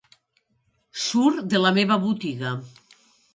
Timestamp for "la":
1.67-1.73